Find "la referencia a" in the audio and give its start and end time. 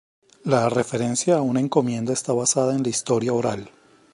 0.45-1.43